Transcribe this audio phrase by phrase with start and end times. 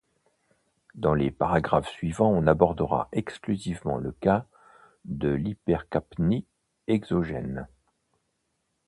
[0.95, 4.47] Dans les paragraphes suivants on abordera exclusivement le cas
[5.05, 6.47] de l'hypercapnie
[6.87, 7.67] exogène.